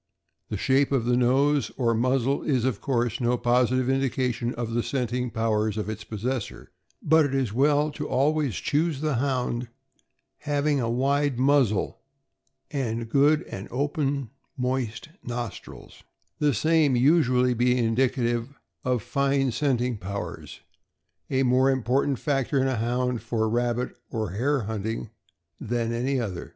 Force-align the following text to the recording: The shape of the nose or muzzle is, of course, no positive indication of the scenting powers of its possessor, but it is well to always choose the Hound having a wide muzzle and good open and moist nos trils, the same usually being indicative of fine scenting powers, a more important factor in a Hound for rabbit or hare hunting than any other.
The 0.49 0.57
shape 0.57 0.91
of 0.91 1.05
the 1.05 1.15
nose 1.15 1.69
or 1.77 1.93
muzzle 1.93 2.41
is, 2.41 2.65
of 2.65 2.81
course, 2.81 3.21
no 3.21 3.37
positive 3.37 3.87
indication 3.87 4.51
of 4.55 4.71
the 4.71 4.81
scenting 4.81 5.29
powers 5.29 5.77
of 5.77 5.89
its 5.91 6.03
possessor, 6.03 6.71
but 7.03 7.23
it 7.23 7.35
is 7.35 7.53
well 7.53 7.91
to 7.91 8.09
always 8.09 8.55
choose 8.55 8.99
the 9.01 9.17
Hound 9.17 9.67
having 10.39 10.79
a 10.79 10.89
wide 10.89 11.37
muzzle 11.37 11.99
and 12.71 13.09
good 13.09 13.47
open 13.69 14.07
and 14.07 14.29
moist 14.57 15.09
nos 15.21 15.59
trils, 15.59 16.01
the 16.39 16.55
same 16.55 16.95
usually 16.95 17.53
being 17.53 17.77
indicative 17.85 18.55
of 18.83 19.03
fine 19.03 19.51
scenting 19.51 19.97
powers, 19.99 20.61
a 21.29 21.43
more 21.43 21.69
important 21.69 22.17
factor 22.17 22.59
in 22.59 22.65
a 22.67 22.77
Hound 22.77 23.21
for 23.21 23.47
rabbit 23.47 23.95
or 24.09 24.31
hare 24.31 24.61
hunting 24.61 25.11
than 25.59 25.93
any 25.93 26.19
other. 26.19 26.49